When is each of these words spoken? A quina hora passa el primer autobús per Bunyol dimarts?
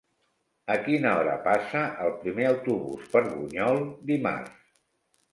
A 0.75 0.75
quina 0.85 1.09
hora 1.17 1.33
passa 1.47 1.83
el 2.05 2.09
primer 2.23 2.47
autobús 2.51 3.05
per 3.11 3.21
Bunyol 3.27 3.83
dimarts? 4.13 4.73